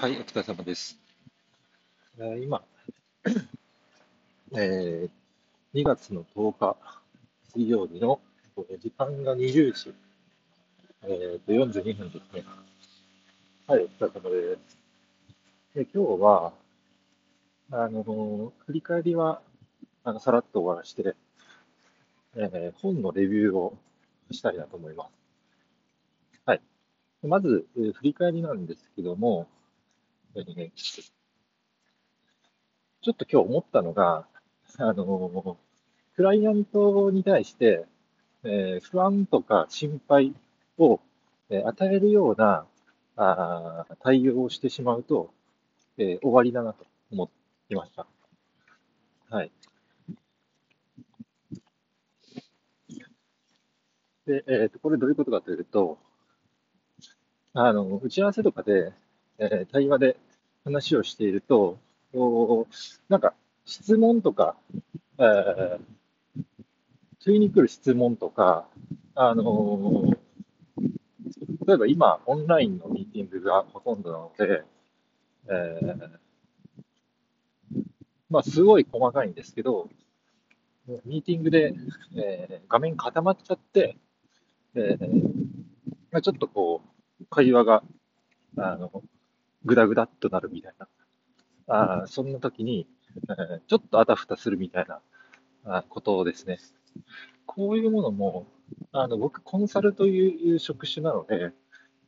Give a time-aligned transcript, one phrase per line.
[0.00, 0.96] はい、お疲れ様です。
[2.40, 2.64] 今、
[4.54, 5.10] えー
[5.74, 6.76] 2月の10日
[7.52, 8.20] 水曜日の
[8.78, 9.92] 時間が20時、
[11.02, 12.44] えーと42分ですね。
[13.66, 14.78] はい、お疲れ様です。
[15.74, 16.52] で、今日は、
[17.72, 19.42] あの振り返りは
[20.04, 21.16] あのさらっと終わらして、
[22.36, 23.76] えー本のレビューを
[24.30, 26.40] したいなと思います。
[26.46, 26.62] はい。
[27.24, 29.48] まず、えー振り返りなんですけども、
[30.38, 30.72] えー
[33.02, 34.26] ちょっと今日思ったのが、
[34.78, 35.56] あの、
[36.16, 37.86] クライアントに対して、
[38.44, 40.34] えー不安とか心配
[40.78, 41.00] を、
[41.50, 42.66] えー与えるような
[43.16, 45.32] あ対応をしてしまうと、
[45.98, 47.30] えー終わりだなと思
[47.70, 48.06] いました。
[49.30, 49.50] はい。
[54.26, 55.98] で、えーと、これどういうことかというと、
[57.52, 58.92] あの、打ち合わせとかで、
[59.38, 60.16] えー対話で
[60.68, 61.78] 話をしていると、
[63.08, 64.56] なんか質問とか、
[65.18, 65.80] えー
[67.20, 68.66] 次に来る質問とか、
[69.14, 70.16] あの
[71.66, 74.62] 例えば今、オンラインのミーティングがほとんどなので、
[75.50, 76.18] えー
[78.30, 79.90] まあ、すごい細かいんですけど、
[81.04, 81.74] ミーティングで、
[82.16, 83.96] えー画面固まっちゃって、
[84.74, 85.22] えー
[86.12, 86.82] まあ、ちょっとこ
[87.20, 87.82] う、会話が、
[88.56, 89.02] あの、
[89.68, 90.88] グダグダっとなるみたいな、
[91.68, 92.88] あーそんな時に、
[93.28, 95.00] え ーちょっとあたふたするみたいな
[95.64, 96.58] あことですね。
[97.46, 98.46] こういうものも、
[98.92, 101.52] あの僕、コンサルという職種なので、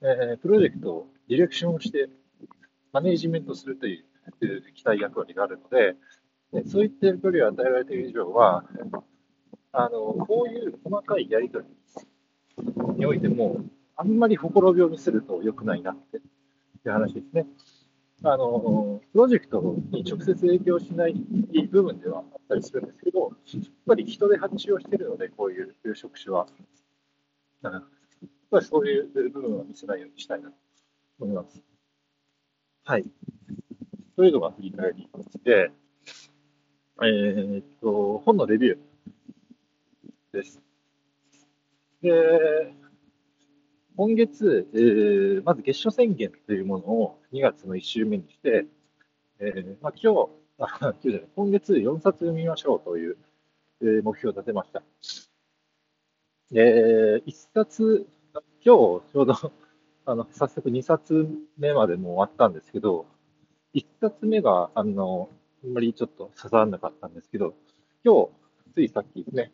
[0.00, 2.08] えープロジェクトをディレクションをして、
[2.92, 5.96] マネージメントするという期待役割があるので、
[6.52, 8.64] でそういった役割を与えられている以上は、
[9.72, 13.60] あのこういう細かいやり取りにおいても、
[13.96, 16.20] あんまりほころびを見せると良くないなって
[16.88, 17.46] いう話ですね。
[18.24, 21.14] あの、プロジェクトに直接影響しない
[21.70, 26.46] 部分ではあったりするんですけど、やっぱり人で発注をしているので、こういう職種は。
[27.62, 27.82] やっ
[28.50, 30.56] ぱりそういう部分は見せないようにしたいなと
[31.20, 31.62] 思います。
[32.84, 33.04] はい。
[34.16, 35.08] というのが振り返り
[35.44, 35.70] で、
[37.00, 38.78] えーっと、本のレビュー
[40.32, 40.60] です。
[42.02, 42.74] で、
[43.98, 48.64] 今月、えーまず月初宣言というものを2月の1週目にして、
[49.40, 53.16] えーまあ、今日、あ今日、今月4冊読みましょうという、
[53.82, 54.84] えー目標を立てました。
[56.52, 59.34] で、1冊、今日ちょうど
[60.06, 63.04] あの早速2冊目までも終わったんですけど、
[63.74, 65.28] 1冊目があの
[65.64, 67.52] あんまりちょっと刺さらなかったんですけど、
[68.04, 69.50] 今日、ついさっきですね、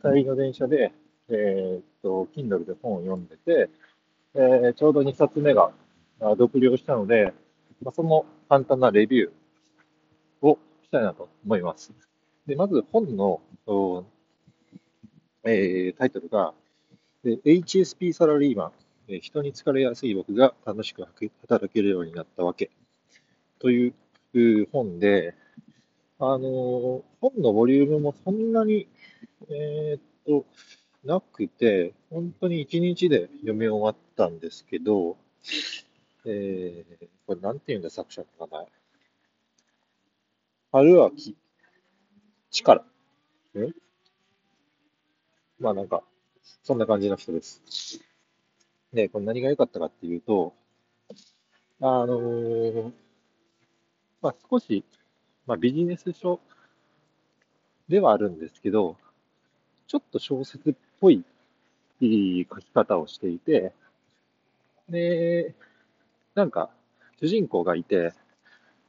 [0.00, 0.94] 帰りの電車で、
[1.28, 3.70] えーと、Kindle で本を読んでて、
[4.34, 5.72] えーちょうど2冊目が
[6.20, 7.32] あ読了したので、
[7.82, 11.92] まあ、その簡単なレビューをしたいなと思います。
[12.46, 13.40] で、まず本の、
[15.44, 16.52] えータイトルが、
[17.24, 18.72] HSP サラリーマン、
[19.08, 21.06] え人に疲れやすい僕が楽しく
[21.40, 22.70] 働けるようになったわけ
[23.58, 25.34] という本で、
[26.18, 28.86] あのー本のボリュームもそんなに、
[29.48, 30.44] えーっと、
[31.04, 35.16] なくて、本当に1日で読み終わったんですけど、
[36.24, 38.66] えー、これなんていうんだ、作者の名前。
[40.72, 41.36] 春秋
[42.50, 42.84] 力。
[43.56, 43.72] ん
[45.60, 46.02] まあなんか、
[46.62, 48.00] そんな感じの人です。
[48.92, 50.54] で、これ何が良かったかっていうと、
[51.80, 52.92] あのー
[54.22, 54.84] まあ少し、
[55.46, 56.40] まあビジネス書
[57.88, 58.96] ではあるんですけど、
[59.86, 61.22] ちょっと小説っぽい
[62.50, 63.72] 書き方をしていて、
[64.88, 65.54] で、
[66.34, 66.70] なんか、
[67.20, 68.12] 主人公がいて、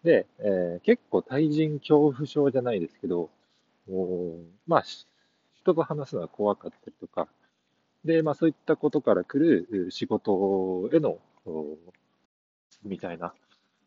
[0.03, 3.29] で、えー結構対人恐怖症じゃないですけど、
[3.89, 4.83] おまあ、
[5.55, 7.27] 人と話すのが怖かったりとか、
[8.05, 11.77] で、まあそういったことから来る仕事への、お
[12.83, 13.33] みたいな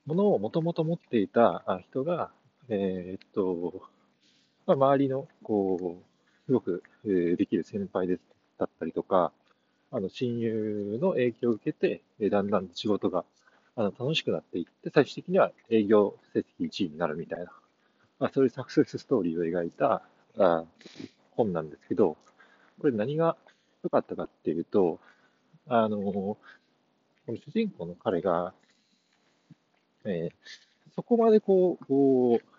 [0.07, 2.31] ものをもともと持っていた人が、
[2.69, 3.83] えーっと、
[4.67, 6.08] まあ、周りの、こう、
[6.49, 8.23] すごく、えーできる先輩です
[8.59, 9.33] だったりとか、
[9.93, 13.25] あの、親友の影響を受けて、えだんだん仕事が、
[13.77, 17.53] あの、楽しくなっていって、最終的には営業成績1位になるみたいな、
[18.21, 20.03] まあ、そういうサクセスストーリーを描いた、
[20.39, 20.65] あ
[21.33, 22.17] 本なんですけど、
[22.81, 23.37] これ何が
[23.85, 25.01] 良かったかっていうと、
[25.69, 26.39] あの、こ
[27.29, 28.55] の主人公の彼が、
[30.05, 30.33] えー
[30.97, 32.58] そこまでこう、こう、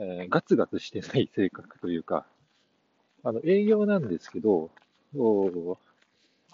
[0.00, 2.24] えーガツガツしてない性格というか、
[3.22, 4.70] あの、営業なんですけど、
[5.14, 5.78] こ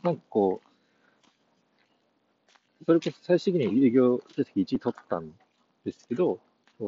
[0.03, 0.69] うなんかこう、
[2.85, 5.31] それこそ最終的に営業成績1位取ったん
[5.85, 6.41] ですけど、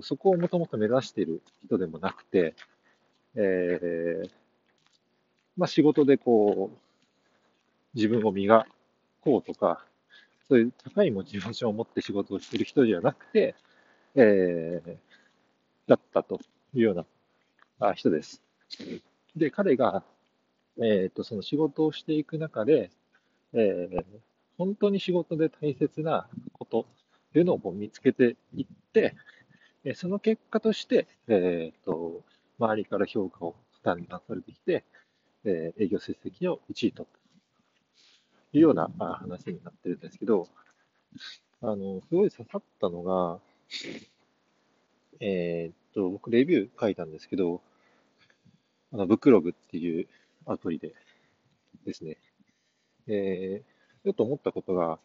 [0.03, 2.55] そこをもともと目指している人でもなくて、
[3.37, 4.31] えー、
[5.57, 6.79] まあ仕事でこう、
[7.95, 8.67] 自分を磨
[9.23, 9.85] こうとか、
[10.49, 13.55] そういう高いモチベーションを持って仕事をしている人ではなくて、
[14.15, 14.97] えー、
[15.89, 16.41] だったと
[16.75, 17.07] いうよう
[17.81, 18.43] な人です。
[19.35, 20.05] で、彼が、
[20.79, 22.91] えっ、ー、と、その仕事をしていく中で、
[23.55, 24.05] えー、
[24.59, 26.87] 本当に仕事で大切なこと
[27.31, 29.17] っていうのを見つけていって、
[29.95, 32.23] その結果として、えっ、ー、と、
[32.59, 34.85] 周りから評価をだんだんされてきて、
[35.45, 40.49] え営業成績を1位取ったというような話になってるんですけど、
[41.63, 43.41] あの、すごい刺さったのが、
[45.21, 47.61] えー、と、僕レビュー書いたんですけど、
[48.93, 50.07] あの、ブックログっていう
[50.47, 50.95] アプリで
[51.85, 52.17] ですね、
[53.07, 54.99] えー、ちょっと思ったことが、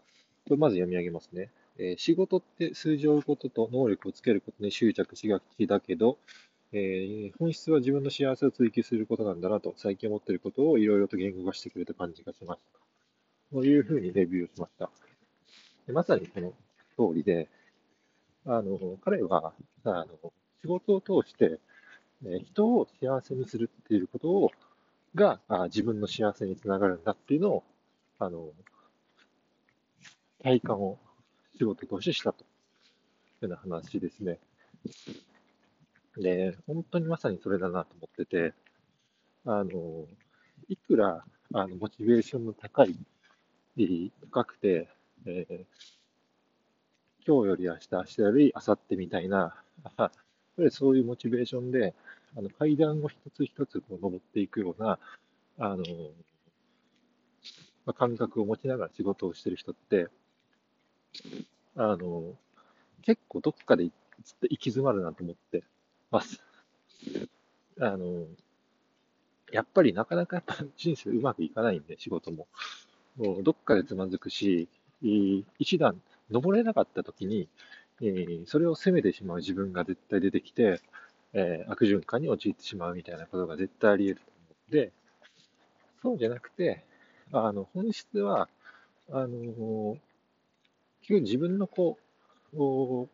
[0.46, 1.50] これまず読み上げますね。
[1.78, 6.18] えー、仕事って数字を追うことと能力をつけることに執着しがちだけど、
[6.72, 12.62] えー、本質は自分の幸せを追求することなんだなと最近思っていることをいろいろと言語化してくれた感じがしまし
[13.52, 13.56] た。
[13.56, 14.90] というふうにレビューをしました。
[15.92, 16.54] まさにこの
[17.12, 17.50] 通りで、
[18.46, 19.54] あの、彼は、
[19.84, 20.34] あの、
[20.64, 21.60] 仕事を通して、
[22.26, 24.52] え人を幸せにするっていうことを、
[25.14, 27.64] が、あ自分の幸せにつながるんだっていうのを、
[28.18, 28.50] あの、
[30.42, 30.98] 体感を
[31.58, 32.48] 仕事としてしたとい
[33.44, 34.40] うような話ですね。
[36.18, 38.54] で、本当にまさにそれだなと思ってて、
[39.46, 40.08] あの、
[40.70, 42.96] いくら、あの、モチベーションの高い、
[44.32, 44.88] 高くて、
[45.26, 45.66] えー、
[47.28, 49.56] 今日より明日、明日より明後日みたいな、
[50.58, 51.94] ぱりそういうモチベーションで、
[52.38, 55.00] あの階段を一つ一つこう登っていくような、
[55.60, 55.78] あの、
[57.86, 60.08] まあ、感覚を持ちながら仕事をしてる人って、
[61.76, 62.34] あの、
[63.04, 63.92] 結構どっかで行
[64.50, 65.64] き詰まるなと思って
[66.12, 66.42] ます。
[67.80, 68.26] あの、
[69.52, 72.48] やっぱりなかなかやっぱ人生うまくいかないんで、仕事も。
[73.18, 74.68] もうどっかでつまずくし、
[75.60, 76.02] 一段
[76.32, 77.48] 登れなかった時に、
[78.02, 80.82] えー、それを責めてしまう自分が絶対出てきて、
[81.34, 84.92] えー、悪循環に陥ってしまうみたいなことが絶対あり得ると思うので、
[86.02, 86.84] そうじゃなくて、
[87.32, 88.50] あの、本質は、
[89.10, 89.98] あのー、
[91.02, 91.98] 結局自分のこ
[92.54, 93.10] う、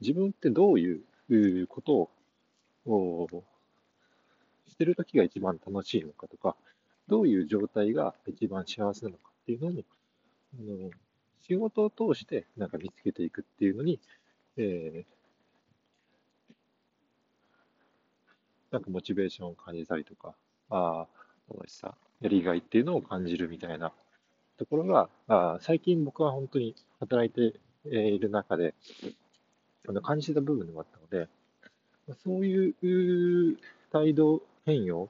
[0.00, 2.10] 自分ってどういうこと
[2.86, 3.44] を
[4.68, 6.56] してるときが一番楽しいのかとか、
[7.08, 9.82] どういう状態が一番幸せなのかっていうのも、
[10.54, 10.90] あの
[11.46, 14.00] 仕事を通してなんか見つけていくっていうのに、
[14.56, 15.06] えー、
[18.72, 20.34] なんかモチベーションを感じたりとか、
[20.70, 21.06] あ
[21.50, 23.92] 楽しさ、やりがいっていうのを感じるみたいな
[24.58, 27.58] ところが、あ最近僕は本当に働いて
[27.88, 28.74] いる中で、
[29.88, 31.28] あの感じた部分でもあったので、
[32.24, 33.56] そういう
[33.92, 35.08] 態度変容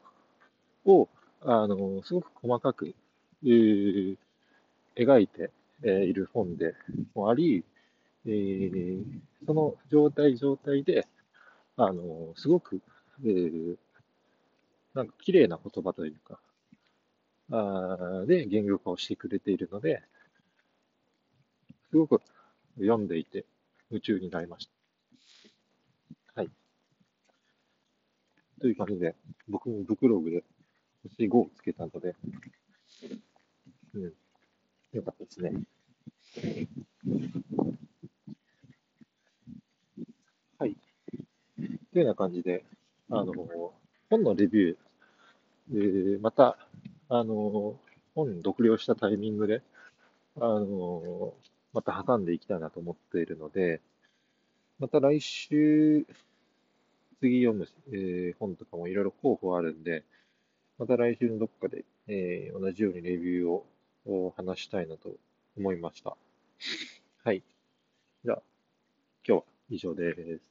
[0.85, 1.09] を、
[1.43, 2.95] あの、すごく細かく、
[3.45, 4.17] えー、
[4.97, 5.51] 描いて、
[5.83, 6.75] えいる本で
[7.15, 7.65] もあり、
[8.27, 9.03] えー、
[9.47, 11.07] その状態状態で、
[11.77, 12.83] あの、すごく、
[13.25, 13.77] えー、
[14.95, 16.41] なんか綺麗な言葉というか、
[17.51, 20.03] あで言語化をしてくれているので、
[21.91, 22.21] すごく
[22.77, 23.47] 読んでいて
[23.91, 24.69] 夢中になりまし
[26.35, 26.41] た。
[26.41, 26.51] はい。
[28.61, 29.15] という感じで、
[29.49, 30.45] 僕もブクログで
[31.17, 32.15] 星5をつけたので、
[33.95, 34.13] うん。
[34.93, 35.53] よかったですね。
[40.59, 40.77] はい。
[41.57, 42.65] というような感じで、
[43.11, 43.35] あの、
[44.09, 44.77] 本のレビュー、
[45.73, 46.57] えー、また、
[47.11, 47.79] あの、
[48.15, 49.63] 本読了したタイミングで、
[50.37, 51.35] あの、
[51.73, 53.83] また挟んでいきたいなと思っているので、
[54.79, 56.07] また来週、
[57.21, 60.05] 次読む、えー、本とかもいろいろ候補あるんで、
[60.79, 63.67] また来週のどっかで、えー、同じようにレビューを
[64.09, 65.11] を話したいなと
[65.57, 66.17] 思いました。
[67.25, 67.43] はい。
[68.25, 68.43] じゃあ、
[69.27, 70.48] 今日は以上です。